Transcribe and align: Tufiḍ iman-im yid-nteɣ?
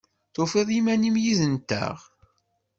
Tufiḍ 0.33 0.69
iman-im 0.79 1.15
yid-nteɣ? 1.23 1.97